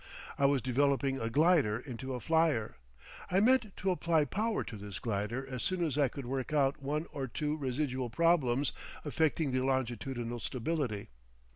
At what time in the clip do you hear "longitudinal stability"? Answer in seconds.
9.63-11.09